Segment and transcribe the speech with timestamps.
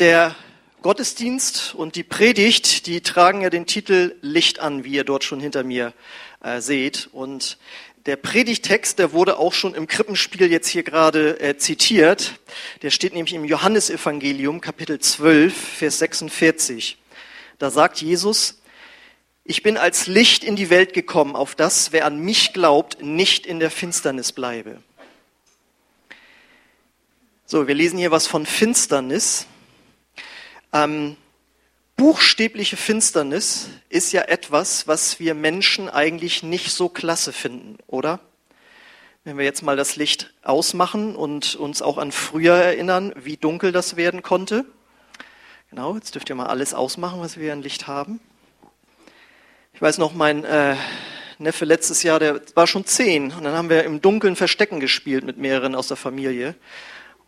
[0.00, 0.34] Der
[0.80, 5.40] Gottesdienst und die Predigt, die tragen ja den Titel Licht an, wie ihr dort schon
[5.40, 5.92] hinter mir
[6.42, 7.10] äh, seht.
[7.12, 7.58] Und
[8.06, 12.40] der Predigtext, der wurde auch schon im Krippenspiel jetzt hier gerade äh, zitiert.
[12.80, 16.96] Der steht nämlich im Johannesevangelium, Kapitel 12, Vers 46.
[17.58, 18.62] Da sagt Jesus,
[19.44, 23.44] ich bin als Licht in die Welt gekommen, auf das, wer an mich glaubt, nicht
[23.44, 24.82] in der Finsternis bleibe.
[27.44, 29.46] So, wir lesen hier was von Finsternis.
[30.72, 31.16] Ähm,
[31.96, 38.20] buchstäbliche Finsternis ist ja etwas, was wir Menschen eigentlich nicht so klasse finden, oder?
[39.24, 43.70] Wenn wir jetzt mal das Licht ausmachen und uns auch an früher erinnern, wie dunkel
[43.72, 44.64] das werden konnte.
[45.68, 48.20] Genau, jetzt dürft ihr mal alles ausmachen, was wir an Licht haben.
[49.74, 50.76] Ich weiß noch, mein äh,
[51.38, 55.24] Neffe letztes Jahr, der war schon zehn und dann haben wir im Dunkeln Verstecken gespielt
[55.24, 56.54] mit mehreren aus der Familie.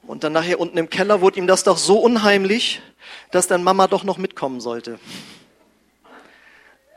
[0.03, 2.83] Und dann nachher unten im Keller wurde ihm das doch so unheimlich,
[3.31, 4.99] dass dann Mama doch noch mitkommen sollte.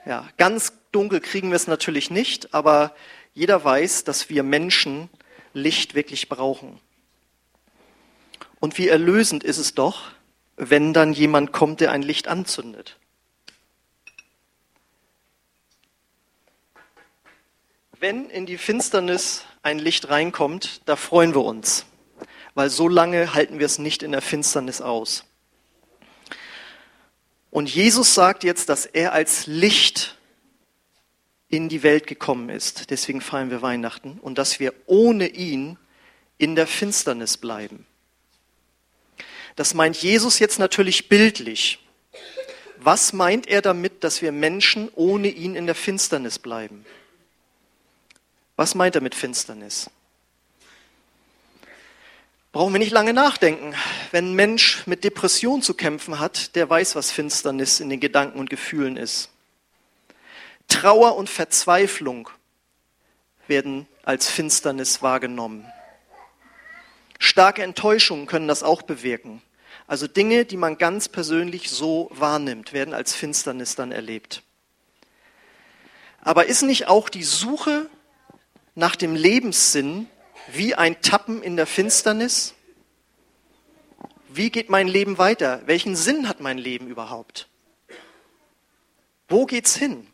[0.06, 2.95] Ja, ganz dunkel kriegen wir es natürlich nicht, aber
[3.34, 5.09] jeder weiß, dass wir Menschen
[5.53, 6.80] Licht wirklich brauchen.
[8.59, 10.12] Und wie erlösend ist es doch,
[10.58, 12.97] wenn dann jemand kommt, der ein Licht anzündet.
[18.00, 21.86] Wenn in die Finsternis ein Licht reinkommt, da freuen wir uns
[22.56, 25.25] weil so lange halten wir es nicht in der Finsternis aus.
[27.52, 30.17] Und Jesus sagt jetzt, dass er als Licht
[31.47, 32.89] in die Welt gekommen ist.
[32.89, 34.20] Deswegen feiern wir Weihnachten.
[34.20, 35.78] Und dass wir ohne ihn
[36.38, 37.86] in der Finsternis bleiben.
[39.56, 41.80] Das meint Jesus jetzt natürlich bildlich.
[42.78, 46.86] Was meint er damit, dass wir Menschen ohne ihn in der Finsternis bleiben?
[48.58, 49.90] Was meint er mit Finsternis?
[52.56, 53.75] Brauchen wir nicht lange nachdenken.
[54.11, 58.39] Wenn ein Mensch mit Depression zu kämpfen hat, der weiß, was Finsternis in den Gedanken
[58.39, 59.30] und Gefühlen ist.
[60.70, 62.30] Trauer und Verzweiflung
[63.47, 65.69] werden als Finsternis wahrgenommen.
[67.19, 69.41] Starke Enttäuschungen können das auch bewirken.
[69.85, 74.44] Also Dinge, die man ganz persönlich so wahrnimmt, werden als Finsternis dann erlebt.
[76.22, 77.90] Aber ist nicht auch die Suche
[78.75, 80.08] nach dem Lebenssinn
[80.51, 82.53] wie ein Tappen in der Finsternis.
[84.29, 85.61] Wie geht mein Leben weiter?
[85.66, 87.47] Welchen Sinn hat mein Leben überhaupt?
[89.28, 90.07] Wo geht's hin?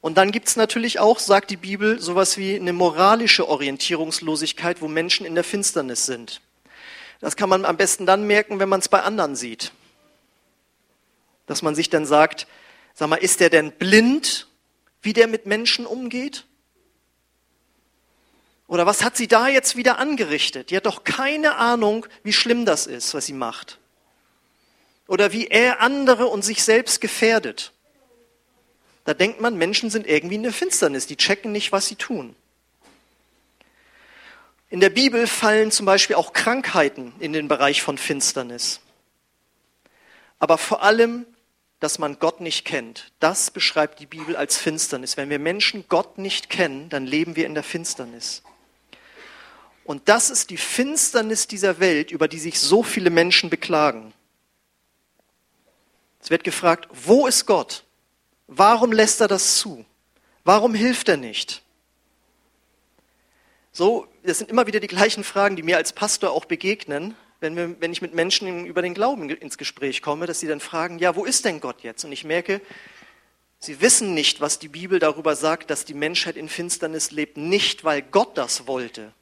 [0.00, 5.26] Und dann gibt's natürlich auch, sagt die Bibel, sowas wie eine moralische Orientierungslosigkeit, wo Menschen
[5.26, 6.40] in der Finsternis sind.
[7.20, 9.72] Das kann man am besten dann merken, wenn man es bei anderen sieht.
[11.46, 12.46] Dass man sich dann sagt,
[12.94, 14.48] sag mal, ist der denn blind,
[15.02, 16.45] wie der mit Menschen umgeht?
[18.68, 20.70] Oder was hat sie da jetzt wieder angerichtet?
[20.70, 23.78] Die hat doch keine Ahnung, wie schlimm das ist, was sie macht.
[25.06, 27.72] Oder wie er andere und sich selbst gefährdet.
[29.04, 32.34] Da denkt man, Menschen sind irgendwie in der Finsternis, die checken nicht, was sie tun.
[34.68, 38.80] In der Bibel fallen zum Beispiel auch Krankheiten in den Bereich von Finsternis.
[40.40, 41.24] Aber vor allem,
[41.78, 45.16] dass man Gott nicht kennt, das beschreibt die Bibel als Finsternis.
[45.16, 48.42] Wenn wir Menschen Gott nicht kennen, dann leben wir in der Finsternis.
[49.86, 54.12] Und das ist die Finsternis dieser Welt, über die sich so viele Menschen beklagen.
[56.20, 57.84] Es wird gefragt, wo ist Gott?
[58.48, 59.86] Warum lässt er das zu?
[60.42, 61.62] Warum hilft er nicht?
[63.70, 67.54] So, das sind immer wieder die gleichen Fragen, die mir als Pastor auch begegnen, wenn,
[67.54, 70.98] wir, wenn ich mit Menschen über den Glauben ins Gespräch komme, dass sie dann fragen,
[70.98, 72.04] ja, wo ist denn Gott jetzt?
[72.04, 72.60] Und ich merke,
[73.60, 77.84] sie wissen nicht, was die Bibel darüber sagt, dass die Menschheit in Finsternis lebt, nicht
[77.84, 79.12] weil Gott das wollte,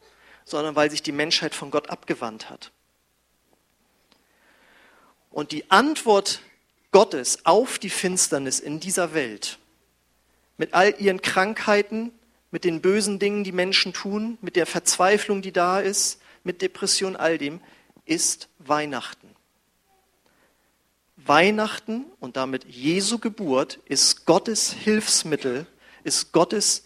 [0.44, 2.70] sondern weil sich die Menschheit von Gott abgewandt hat.
[5.30, 6.40] Und die Antwort
[6.92, 9.58] Gottes auf die Finsternis in dieser Welt,
[10.56, 12.12] mit all ihren Krankheiten,
[12.52, 17.16] mit den bösen Dingen, die Menschen tun, mit der Verzweiflung, die da ist, mit Depression,
[17.16, 17.60] all dem,
[18.04, 19.34] ist Weihnachten.
[21.16, 25.66] Weihnachten und damit Jesu Geburt ist Gottes Hilfsmittel,
[26.04, 26.84] ist Gottes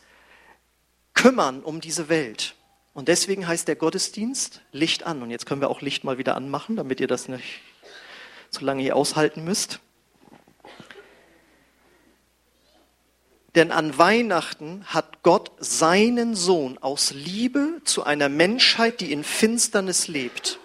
[1.12, 2.54] Kümmern um diese Welt.
[2.98, 5.22] Und deswegen heißt der Gottesdienst Licht an.
[5.22, 7.60] Und jetzt können wir auch Licht mal wieder anmachen, damit ihr das nicht
[8.50, 9.78] so lange hier aushalten müsst.
[13.54, 20.08] Denn an Weihnachten hat Gott seinen Sohn aus Liebe zu einer Menschheit, die in Finsternis
[20.08, 20.58] lebt,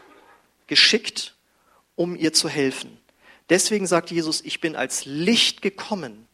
[0.65, 1.35] geschickt,
[1.95, 2.97] um ihr zu helfen.
[3.51, 6.27] Deswegen sagt Jesus, ich bin als Licht gekommen,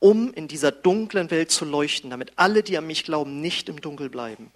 [0.00, 3.80] um in dieser dunklen Welt zu leuchten, damit alle, die an mich glauben, nicht im
[3.80, 4.52] Dunkel bleiben.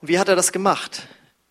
[0.00, 1.08] Und wie hat er das gemacht?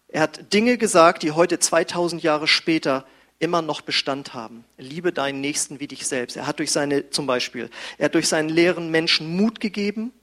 [0.08, 3.06] Er hat Dinge gesagt, die heute 2000 Jahre später
[3.40, 4.64] immer noch Bestand haben.
[4.78, 6.38] Liebe deinen Nächsten wie dich selbst.
[6.38, 10.14] Er hat durch seine, zum Beispiel, er hat durch seinen leeren Menschen Mut gegeben,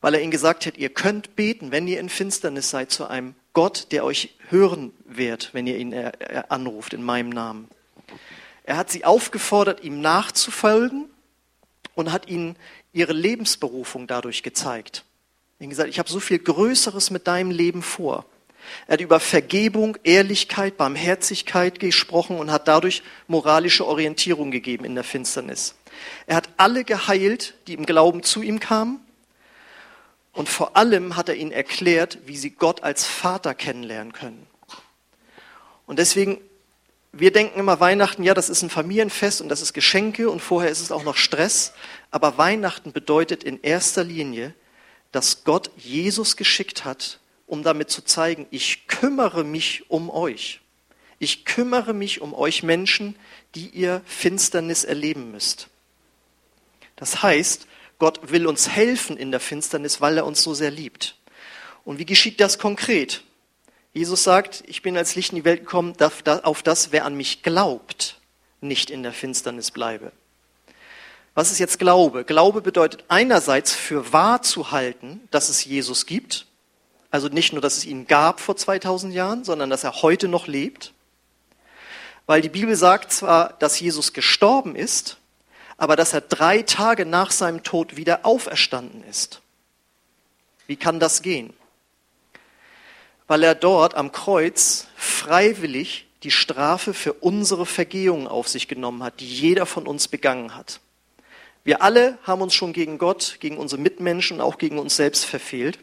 [0.00, 3.34] weil er ihnen gesagt hat, ihr könnt beten, wenn ihr in Finsternis seid, zu einem
[3.52, 5.94] Gott, der euch hören wird, wenn ihr ihn
[6.48, 7.68] anruft in meinem Namen.
[8.64, 11.10] Er hat sie aufgefordert, ihm nachzufolgen
[11.94, 12.56] und hat ihnen
[12.92, 15.04] ihre Lebensberufung dadurch gezeigt.
[15.58, 18.24] Er hat gesagt, ich habe so viel Größeres mit deinem Leben vor.
[18.86, 25.04] Er hat über Vergebung, Ehrlichkeit, Barmherzigkeit gesprochen und hat dadurch moralische Orientierung gegeben in der
[25.04, 25.74] Finsternis.
[26.26, 29.00] Er hat alle geheilt, die im Glauben zu ihm kamen.
[30.32, 34.46] Und vor allem hat er ihnen erklärt, wie sie Gott als Vater kennenlernen können.
[35.86, 36.40] Und deswegen,
[37.12, 40.70] wir denken immer Weihnachten, ja, das ist ein Familienfest und das ist Geschenke und vorher
[40.70, 41.72] ist es auch noch Stress.
[42.10, 44.54] Aber Weihnachten bedeutet in erster Linie,
[45.14, 50.60] dass Gott Jesus geschickt hat, um damit zu zeigen, ich kümmere mich um euch.
[51.20, 53.14] Ich kümmere mich um euch Menschen,
[53.54, 55.68] die ihr Finsternis erleben müsst.
[56.96, 57.68] Das heißt,
[58.00, 61.16] Gott will uns helfen in der Finsternis, weil er uns so sehr liebt.
[61.84, 63.22] Und wie geschieht das konkret?
[63.92, 67.44] Jesus sagt, ich bin als Licht in die Welt gekommen, auf das, wer an mich
[67.44, 68.20] glaubt,
[68.60, 70.10] nicht in der Finsternis bleibe.
[71.34, 72.24] Was ist jetzt Glaube?
[72.24, 76.46] Glaube bedeutet einerseits für wahr zu halten, dass es Jesus gibt,
[77.10, 80.48] also nicht nur, dass es ihn gab vor 2000 Jahren, sondern dass er heute noch
[80.48, 80.92] lebt.
[82.26, 85.18] Weil die Bibel sagt zwar, dass Jesus gestorben ist,
[85.76, 89.42] aber dass er drei Tage nach seinem Tod wieder auferstanden ist.
[90.66, 91.52] Wie kann das gehen?
[93.26, 99.20] Weil er dort am Kreuz freiwillig die Strafe für unsere Vergehungen auf sich genommen hat,
[99.20, 100.80] die jeder von uns begangen hat.
[101.64, 105.78] Wir alle haben uns schon gegen Gott, gegen unsere Mitmenschen, auch gegen uns selbst verfehlt.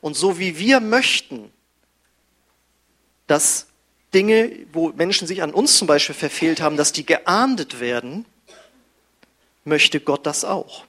[0.00, 1.52] Und so wie wir möchten,
[3.26, 3.66] dass
[4.14, 8.24] Dinge, wo Menschen sich an uns zum Beispiel verfehlt haben, dass die geahndet werden,
[9.64, 10.84] möchte Gott das auch.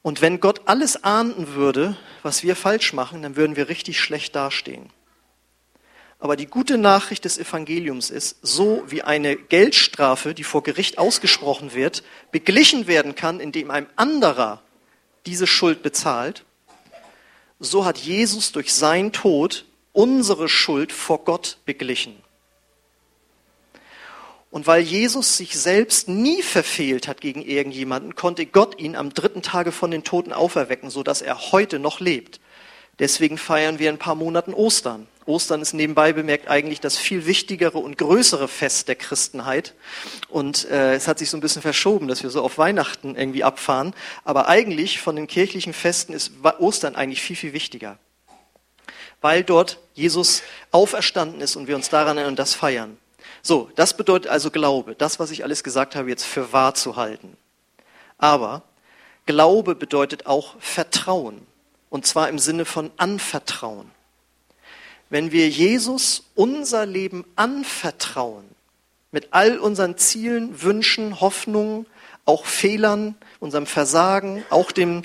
[0.00, 4.34] Und wenn Gott alles ahnden würde, was wir falsch machen, dann würden wir richtig schlecht
[4.34, 4.90] dastehen.
[6.22, 11.74] Aber die gute Nachricht des Evangeliums ist, so wie eine Geldstrafe, die vor Gericht ausgesprochen
[11.74, 14.62] wird, beglichen werden kann, indem ein anderer
[15.26, 16.44] diese Schuld bezahlt,
[17.58, 22.14] so hat Jesus durch seinen Tod unsere Schuld vor Gott beglichen.
[24.52, 29.42] Und weil Jesus sich selbst nie verfehlt hat gegen irgendjemanden, konnte Gott ihn am dritten
[29.42, 32.38] Tage von den Toten auferwecken, so dass er heute noch lebt.
[33.00, 35.08] Deswegen feiern wir in ein paar Monaten Ostern.
[35.24, 39.74] Ostern ist nebenbei bemerkt eigentlich das viel wichtigere und größere Fest der Christenheit.
[40.28, 43.44] Und äh, es hat sich so ein bisschen verschoben, dass wir so auf Weihnachten irgendwie
[43.44, 43.94] abfahren.
[44.24, 47.98] Aber eigentlich von den kirchlichen Festen ist Ostern eigentlich viel, viel wichtiger.
[49.20, 50.42] Weil dort Jesus
[50.72, 52.98] auferstanden ist und wir uns daran erinnern und das feiern.
[53.42, 56.96] So, das bedeutet also Glaube, das, was ich alles gesagt habe, jetzt für wahr zu
[56.96, 57.36] halten.
[58.18, 58.62] Aber
[59.26, 61.46] Glaube bedeutet auch Vertrauen.
[61.90, 63.90] Und zwar im Sinne von Anvertrauen
[65.12, 68.46] wenn wir Jesus unser Leben anvertrauen,
[69.10, 71.84] mit all unseren Zielen, Wünschen, Hoffnungen,
[72.24, 75.02] auch Fehlern, unserem Versagen, auch dem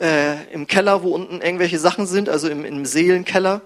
[0.00, 3.60] äh, im Keller, wo unten irgendwelche Sachen sind, also im, im Seelenkeller.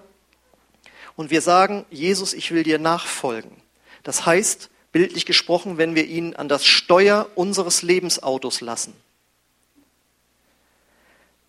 [1.15, 3.55] Und wir sagen, Jesus, ich will dir nachfolgen.
[4.03, 8.93] Das heißt, bildlich gesprochen, wenn wir ihn an das Steuer unseres Lebensautos lassen,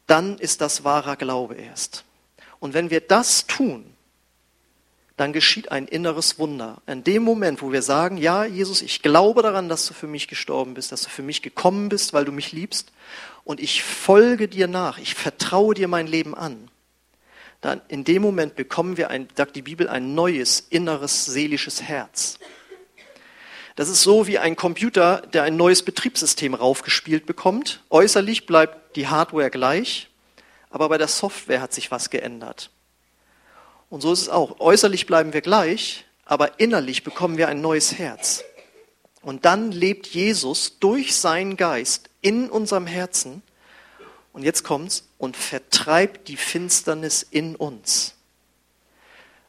[0.07, 2.05] dann ist das wahrer Glaube erst.
[2.61, 3.85] Und wenn wir das tun,
[5.19, 6.81] dann geschieht ein inneres Wunder.
[6.87, 10.29] In dem Moment, wo wir sagen, ja, Jesus, ich glaube daran, dass du für mich
[10.29, 12.93] gestorben bist, dass du für mich gekommen bist, weil du mich liebst,
[13.43, 16.71] und ich folge dir nach, ich vertraue dir mein Leben an,
[17.61, 22.39] dann in dem Moment bekommen wir, ein, sagt die Bibel, ein neues, inneres, seelisches Herz.
[23.75, 27.83] Das ist so wie ein Computer, der ein neues Betriebssystem raufgespielt bekommt.
[27.91, 30.11] Äußerlich bleibt die Hardware gleich,
[30.71, 32.71] aber bei der Software hat sich was geändert.
[33.91, 34.61] Und so ist es auch.
[34.61, 38.45] Äußerlich bleiben wir gleich, aber innerlich bekommen wir ein neues Herz.
[39.23, 43.43] Und dann lebt Jesus durch seinen Geist in unserem Herzen.
[44.33, 48.15] Und jetzt kommt's und vertreibt die Finsternis in uns.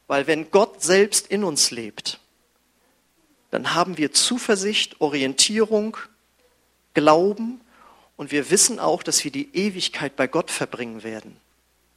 [0.08, 2.20] Weil wenn Gott selbst in uns lebt,
[3.52, 5.98] dann haben wir Zuversicht, Orientierung,
[6.94, 7.62] Glauben
[8.18, 11.38] und wir wissen auch, dass wir die Ewigkeit bei Gott verbringen werden.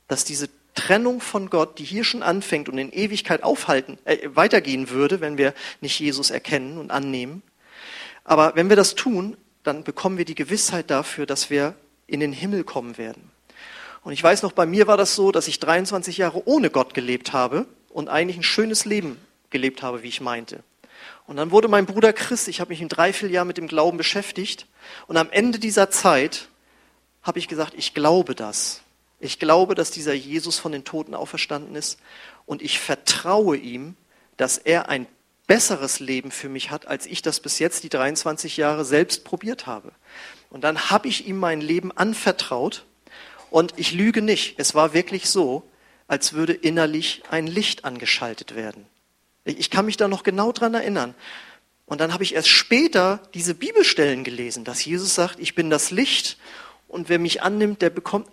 [0.09, 4.91] Dass diese Trennung von Gott, die hier schon anfängt und in Ewigkeit aufhalten, äh, weitergehen
[4.91, 7.43] würde, wenn wir nicht Jesus erkennen und annehmen.
[8.25, 11.75] Aber wenn wir das tun, dann bekommen wir die Gewissheit dafür, dass wir
[12.07, 13.31] in den Himmel kommen werden.
[14.03, 16.95] Und ich weiß noch, bei mir war das so, dass ich 23 Jahre ohne Gott
[16.95, 19.19] gelebt habe und eigentlich ein schönes Leben
[19.51, 20.65] gelebt habe, wie ich meinte.
[21.27, 23.69] Und dann wurde mein Bruder Christ, ich habe mich in drei, vier Jahren mit dem
[23.69, 24.67] Glauben beschäftigt.
[25.07, 26.49] Und am Ende dieser Zeit
[27.23, 28.83] habe ich gesagt, ich glaube das.
[29.23, 32.01] Ich glaube, dass dieser Jesus von den Toten auferstanden ist.
[32.45, 33.95] Und ich vertraue ihm,
[34.37, 35.07] dass er ein
[35.47, 39.67] besseres Leben für mich hat, als ich das bis jetzt die 23 Jahre selbst probiert
[39.67, 39.93] habe.
[40.51, 42.85] Und dann habe ich ihm mein Leben anvertraut.
[43.49, 44.55] Und ich lüge nicht.
[44.59, 45.63] Es war wirklich so,
[46.09, 48.87] als würde innerlich ein Licht angeschaltet werden.
[49.45, 51.15] Ich kann mich da noch genau dran erinnern.
[51.87, 55.93] Und dann habe ich erst später diese Bibelstellen gelesen, dass Jesus sagt, ich bin das
[55.93, 56.39] Licht
[56.89, 58.27] und wer mich annimmt, der bekommt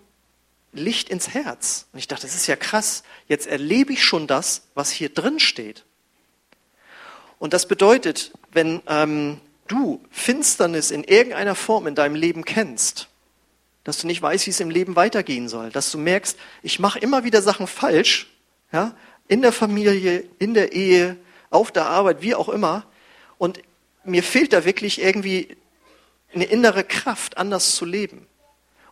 [0.72, 1.88] Licht ins Herz.
[1.94, 3.04] Und ich dachte, das ist ja krass.
[3.28, 5.86] Jetzt erlebe ich schon das, was hier drin steht.
[7.40, 13.08] Und das bedeutet, wenn ähm, du Finsternis in irgendeiner Form in deinem Leben kennst,
[13.84, 17.00] dass du nicht weißt, wie es im Leben weitergehen soll, dass du merkst, ich mache
[17.00, 18.28] immer wieder Sachen falsch,
[18.72, 18.96] ja,
[19.28, 21.18] in der Familie, in der Ehe,
[21.50, 22.86] auf der Arbeit, wie auch immer.
[23.38, 23.62] Und
[24.04, 25.56] mir fehlt da wirklich irgendwie
[26.34, 28.28] eine innere Kraft, anders zu leben.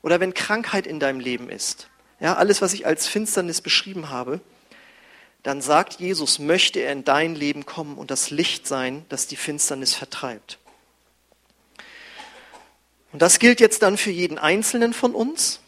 [0.07, 1.89] Oder wenn Krankheit in deinem Leben ist,
[2.21, 4.39] ja, alles, was ich als Finsternis beschrieben habe,
[5.43, 9.35] dann sagt Jesus, möchte er in dein Leben kommen und das Licht sein, das die
[9.35, 10.59] Finsternis vertreibt.
[13.11, 15.59] Und das gilt jetzt dann für jeden Einzelnen von uns.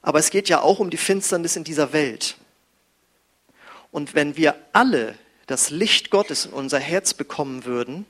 [0.00, 2.38] Aber es geht ja auch um die Finsternis in dieser Welt.
[3.90, 8.06] Und wenn wir alle das Licht Gottes in unser Herz bekommen würden,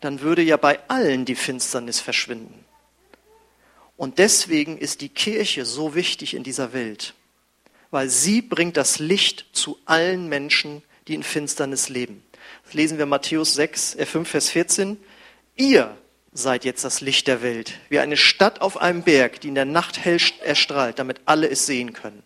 [0.00, 2.61] dann würde ja bei allen die Finsternis verschwinden.
[4.02, 7.14] Und deswegen ist die Kirche so wichtig in dieser Welt,
[7.92, 12.24] weil sie bringt das Licht zu allen Menschen, die in Finsternis leben.
[12.64, 14.96] Das lesen wir Matthäus 6, 5, äh, Vers 14.
[15.54, 15.96] Ihr
[16.32, 19.66] seid jetzt das Licht der Welt, wie eine Stadt auf einem Berg, die in der
[19.66, 22.24] Nacht hell erstrahlt, damit alle es sehen können.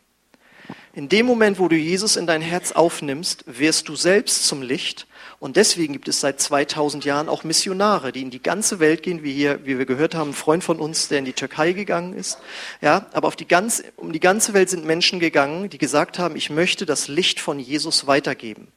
[0.97, 5.07] In dem Moment, wo du Jesus in dein Herz aufnimmst, wirst du selbst zum Licht.
[5.39, 9.23] Und deswegen gibt es seit 2000 Jahren auch Missionare, die in die ganze Welt gehen,
[9.23, 12.15] wie hier, wie wir gehört haben, ein Freund von uns, der in die Türkei gegangen
[12.15, 12.39] ist.
[12.81, 16.35] Ja, aber auf die ganze, um die ganze Welt sind Menschen gegangen, die gesagt haben,
[16.35, 18.69] ich möchte das Licht von Jesus weitergeben.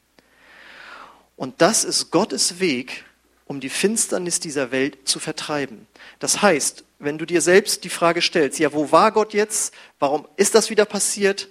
[1.37, 3.05] Und das ist Gottes Weg,
[3.45, 5.87] um die Finsternis dieser Welt zu vertreiben.
[6.19, 9.73] Das heißt, wenn du dir selbst die Frage stellst, ja, wo war Gott jetzt?
[9.99, 11.47] Warum ist das wieder passiert?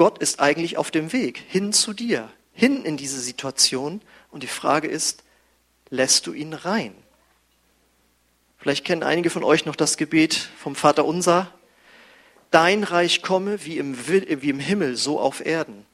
[0.00, 4.00] Gott ist eigentlich auf dem Weg hin zu dir, hin in diese Situation.
[4.30, 5.24] Und die Frage ist,
[5.90, 6.94] lässt du ihn rein?
[8.56, 11.52] Vielleicht kennen einige von euch noch das Gebet vom Vater Unser.
[12.50, 15.84] Dein Reich komme wie im, wie im Himmel, so auf Erden.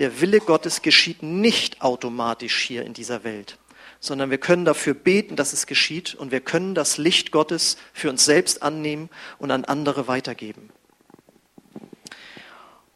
[0.00, 3.58] Der Wille Gottes geschieht nicht automatisch hier in dieser Welt
[4.00, 8.10] sondern wir können dafür beten, dass es geschieht und wir können das Licht Gottes für
[8.10, 10.70] uns selbst annehmen und an andere weitergeben.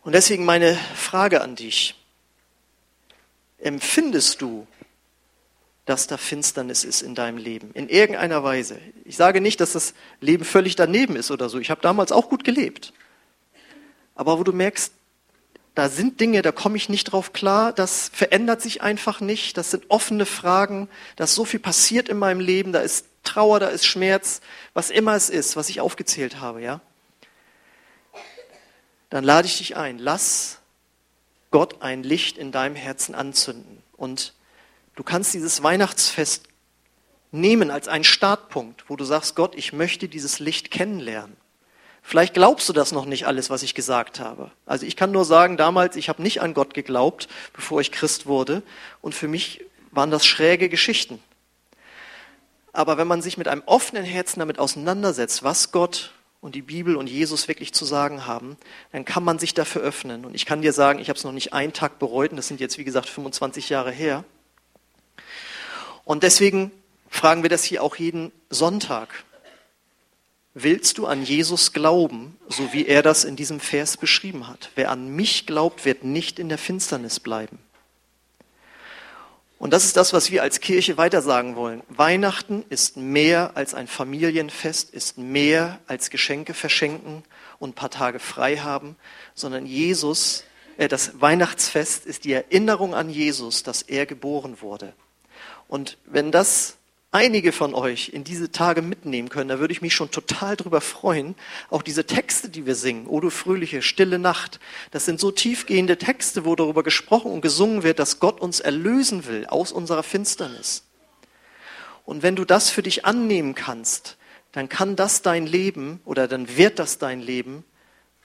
[0.02, 1.94] Und deswegen meine Frage an dich.
[3.58, 4.66] Empfindest du,
[5.84, 8.80] dass da Finsternis ist in deinem Leben, in irgendeiner Weise?
[9.04, 11.58] Ich sage nicht, dass das Leben völlig daneben ist oder so.
[11.58, 12.92] Ich habe damals auch gut gelebt.
[14.16, 14.92] Aber wo du merkst,
[15.74, 19.70] da sind Dinge, da komme ich nicht drauf klar, das verändert sich einfach nicht, das
[19.70, 23.68] sind offene Fragen, da ist so viel passiert in meinem Leben, da ist Trauer, da
[23.68, 24.40] ist Schmerz,
[24.74, 26.80] was immer es ist, was ich aufgezählt habe, ja.
[29.12, 30.56] Dann lade ich dich ein, lass
[31.50, 34.32] Gott ein Licht in deinem Herzen anzünden und
[34.96, 36.44] du kannst dieses Weihnachtsfest
[37.30, 41.36] nehmen als einen Startpunkt, wo du sagst, Gott, ich möchte dieses Licht kennenlernen.
[42.00, 44.50] Vielleicht glaubst du das noch nicht alles, was ich gesagt habe.
[44.64, 48.24] Also ich kann nur sagen, damals, ich habe nicht an Gott geglaubt, bevor ich Christ
[48.24, 48.62] wurde.
[49.02, 51.22] Und für mich waren das schräge Geschichten.
[52.72, 56.96] Aber wenn man sich mit einem offenen Herzen damit auseinandersetzt, was Gott und die Bibel
[56.96, 58.58] und Jesus wirklich zu sagen haben,
[58.90, 60.26] dann kann man sich dafür öffnen.
[60.26, 62.48] Und ich kann dir sagen, ich habe es noch nicht einen Tag bereut, und das
[62.48, 64.24] sind jetzt, wie gesagt, 25 Jahre her.
[66.04, 66.72] Und deswegen
[67.08, 69.24] fragen wir das hier auch jeden Sonntag.
[70.52, 74.70] Willst du an Jesus glauben, so wie er das in diesem Vers beschrieben hat?
[74.74, 77.60] Wer an mich glaubt, wird nicht in der Finsternis bleiben.
[79.62, 81.84] Und das ist das, was wir als Kirche weitersagen wollen.
[81.88, 87.22] Weihnachten ist mehr als ein Familienfest, ist mehr als Geschenke verschenken
[87.60, 88.96] und ein paar Tage frei haben,
[89.36, 90.42] sondern Jesus,
[90.78, 94.94] äh, das Weihnachtsfest ist die Erinnerung an Jesus, dass er geboren wurde.
[95.68, 96.78] Und wenn das
[97.12, 100.80] einige von euch in diese Tage mitnehmen können, da würde ich mich schon total drüber
[100.80, 101.36] freuen.
[101.70, 104.58] Auch diese Texte, die wir singen, O du fröhliche, stille Nacht,
[104.90, 109.26] das sind so tiefgehende Texte, wo darüber gesprochen und gesungen wird, dass Gott uns erlösen
[109.26, 110.84] will aus unserer Finsternis.
[112.04, 114.16] Und wenn du das für dich annehmen kannst,
[114.50, 117.64] dann kann das dein Leben oder dann wird das dein Leben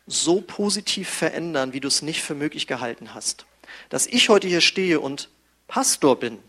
[0.08, 3.46] so positiv verändern, wie du es nicht für möglich gehalten hast.
[3.90, 5.30] Dass ich heute hier stehe und
[5.68, 6.40] Pastor bin,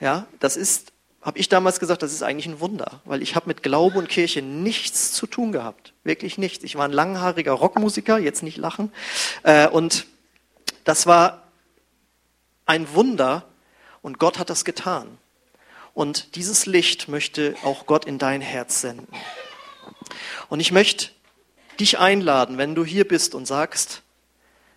[0.00, 0.91] ja, das ist,
[1.22, 4.08] habe ich damals gesagt, das ist eigentlich ein Wunder, weil ich habe mit Glaube und
[4.08, 6.64] Kirche nichts zu tun gehabt, wirklich nichts.
[6.64, 8.92] Ich war ein langhaariger Rockmusiker, jetzt nicht lachen,
[9.44, 10.06] äh, und
[10.84, 11.44] das war
[12.66, 13.44] ein Wunder
[14.02, 15.18] und Gott hat das getan.
[15.94, 19.06] Und dieses Licht möchte auch Gott in dein Herz senden.
[20.48, 21.10] Und ich möchte
[21.78, 24.02] dich einladen, wenn du hier bist und sagst,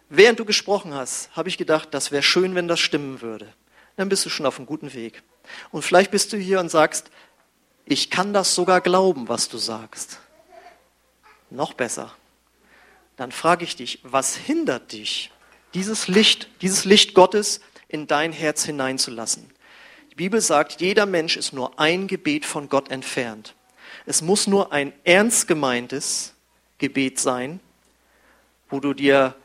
[0.09, 3.53] während du gesprochen hast, habe ich gedacht, das wäre schön, wenn das stimmen würde.
[3.95, 5.23] Dann bist du schon auf einem guten Weg.
[5.71, 7.11] Und vielleicht bist du hier und sagst,
[7.85, 10.19] ich kann das sogar glauben, was du sagst.
[11.49, 12.13] Noch besser.
[13.15, 15.31] Dann frage ich dich, was hindert dich,
[15.73, 19.49] dieses Licht, dieses Licht Gottes in dein Herz hineinzulassen?
[20.11, 23.53] Die Bibel sagt, jeder Mensch ist nur ein Gebet von Gott entfernt.
[24.05, 26.33] Es muss nur ein ernst gemeintes
[26.77, 27.59] Gebet sein,
[28.69, 29.35] wo du dir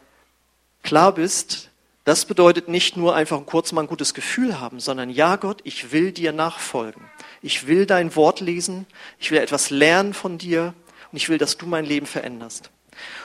[0.82, 1.69] klar bist,
[2.04, 5.92] das bedeutet nicht nur einfach kurz mal ein gutes Gefühl haben, sondern ja Gott, ich
[5.92, 7.04] will dir nachfolgen.
[7.42, 8.86] Ich will dein Wort lesen,
[9.18, 10.74] ich will etwas lernen von dir
[11.12, 12.70] und ich will, dass du mein Leben veränderst.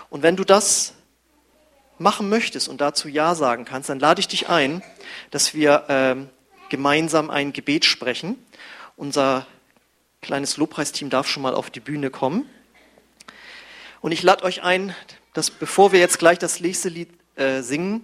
[0.10, 0.94] Und wenn du das
[1.98, 4.84] machen möchtest und dazu Ja sagen kannst, dann lade ich dich ein,
[5.32, 6.30] dass wir ähm,
[6.70, 8.38] gemeinsam ein Gebet sprechen.
[8.98, 9.48] Unser
[10.22, 12.50] kleines Lobpreisteam darf schon mal auf die Bühne kommen.
[14.02, 14.94] Und ich lade euch ein,
[15.34, 18.04] dass bevor wir jetzt gleich das nächste Lied äh, singen,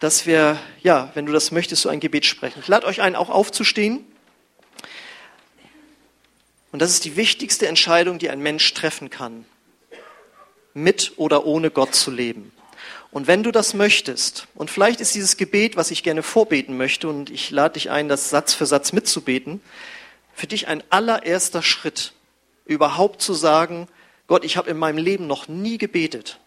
[0.00, 2.60] dass wir, ja, wenn du das möchtest, so ein Gebet sprechen.
[2.60, 4.04] Ich lade euch ein, auch aufzustehen.
[6.72, 9.44] Und das ist die wichtigste Entscheidung, die ein Mensch treffen kann,
[10.72, 12.50] mit oder ohne Gott zu leben.
[13.10, 17.08] Und wenn du das möchtest, und vielleicht ist dieses Gebet, was ich gerne vorbeten möchte,
[17.08, 19.60] und ich lade dich ein, das Satz für Satz mitzubeten,
[20.32, 22.14] für dich ein allererster Schritt,
[22.64, 23.88] überhaupt zu sagen,
[24.28, 26.38] Gott, ich habe in meinem Leben noch nie gebetet,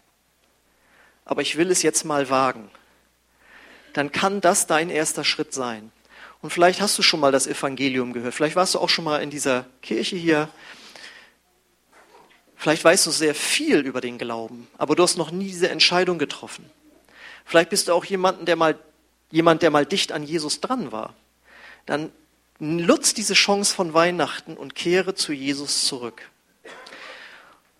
[1.26, 2.70] aber ich will es jetzt mal wagen,
[3.94, 5.90] dann kann das dein erster Schritt sein.
[6.42, 9.22] Und vielleicht hast du schon mal das Evangelium gehört, vielleicht warst du auch schon mal
[9.22, 10.50] in dieser Kirche hier,
[12.64, 16.18] Vielleicht weißt du sehr viel über den Glauben, aber du hast noch nie diese Entscheidung
[16.18, 16.64] getroffen.
[17.44, 18.78] Vielleicht bist du auch jemanden, der mal,
[19.30, 21.12] jemand, der mal dicht an Jesus dran war.
[21.84, 22.10] Dann
[22.58, 26.22] nutz diese Chance von Weihnachten und kehre zu Jesus zurück.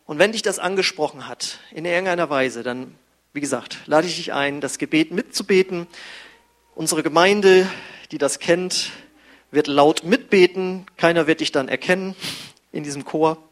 [0.04, 2.94] Und wenn dich das angesprochen hat, in irgendeiner Weise, dann,
[3.34, 5.88] wie gesagt, lade ich dich ein, das Gebet mitzubeten.
[6.76, 7.68] Unsere Gemeinde,
[8.12, 8.92] die das kennt,
[9.50, 10.86] wird laut mitbeten.
[10.96, 12.14] Keiner wird dich dann erkennen
[12.70, 13.42] in diesem Chor.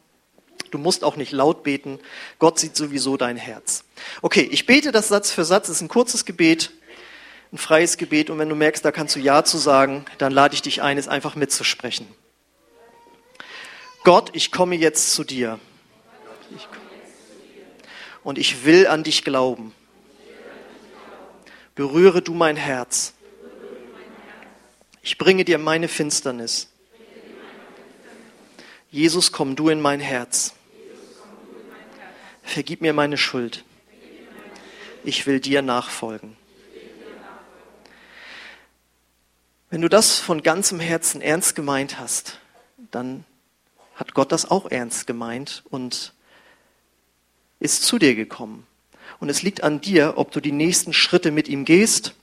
[0.71, 1.99] Du musst auch nicht laut beten.
[2.39, 3.83] Gott sieht sowieso dein Herz.
[4.21, 5.67] Okay, ich bete das Satz für Satz.
[5.67, 6.71] Es ist ein kurzes Gebet,
[7.51, 8.29] ein freies Gebet.
[8.29, 10.97] Und wenn du merkst, da kannst du Ja zu sagen, dann lade ich dich ein,
[10.97, 12.07] es einfach mitzusprechen.
[14.05, 15.59] Gott, ich komme jetzt zu dir.
[18.23, 19.73] Und ich will an dich glauben.
[21.75, 23.13] Berühre du mein Herz.
[25.01, 26.69] Ich bringe dir meine Finsternis.
[28.91, 30.53] Jesus, komm du in mein Herz.
[32.43, 33.65] Vergib mir meine Schuld.
[35.03, 36.37] Ich will dir nachfolgen.
[39.69, 42.39] Wenn du das von ganzem Herzen ernst gemeint hast,
[42.91, 43.25] dann
[43.95, 46.13] hat Gott das auch ernst gemeint und
[47.63, 48.67] ist zu dir gekommen.
[49.19, 52.13] Und es liegt an dir, ob du die nächsten Schritte mit ihm gehst.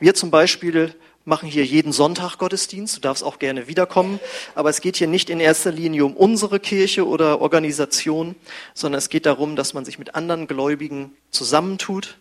[0.00, 2.96] Wir zum Beispiel machen hier jeden Sonntag Gottesdienst.
[2.96, 4.18] Du darfst auch gerne wiederkommen.
[4.56, 8.34] Aber es geht hier nicht in erster Linie um unsere Kirche oder Organisation,
[8.74, 12.18] sondern es geht darum, dass man sich mit anderen Gläubigen zusammentut,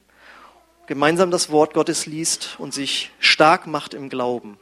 [0.85, 4.59] gemeinsam das Wort Gottes liest und sich stark macht im Glauben.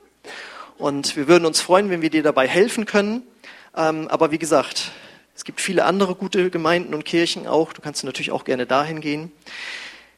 [0.78, 3.24] Und wir würden uns freuen, wenn wir dir dabei helfen können.
[3.76, 4.92] Ähm, aber wie gesagt,
[5.36, 7.74] es gibt viele andere gute Gemeinden und Kirchen auch.
[7.74, 9.32] Du kannst natürlich auch gerne dahin gehen.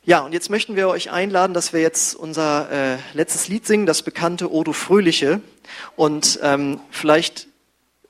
[0.06, 3.86] Ja, und jetzt möchten wir euch einladen, dass wir jetzt unser äh, letztes Lied singen,
[3.86, 5.42] das bekannte O du Fröhliche.
[5.96, 7.48] Und ähm, vielleicht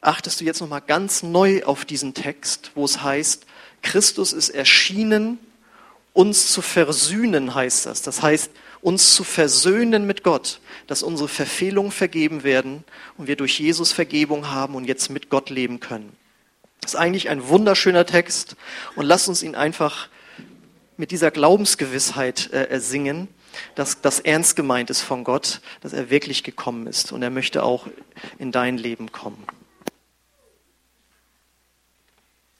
[0.01, 3.45] achtest du jetzt nochmal ganz neu auf diesen Text, wo es heißt,
[3.81, 5.39] Christus ist erschienen,
[6.11, 8.01] uns zu versöhnen heißt das.
[8.01, 12.83] Das heißt, uns zu versöhnen mit Gott, dass unsere Verfehlungen vergeben werden
[13.17, 16.16] und wir durch Jesus Vergebung haben und jetzt mit Gott leben können.
[16.81, 18.55] Das ist eigentlich ein wunderschöner Text
[18.95, 20.09] und lasst uns ihn einfach
[20.95, 23.27] mit dieser Glaubensgewissheit äh, singen,
[23.75, 27.63] dass das ernst gemeint ist von Gott, dass er wirklich gekommen ist und er möchte
[27.63, 27.87] auch
[28.39, 29.43] in dein Leben kommen.